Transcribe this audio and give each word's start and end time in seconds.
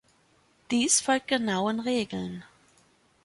Dies 0.71 0.99
folgt 0.99 1.27
genauen 1.27 1.79
Regeln. 1.79 2.43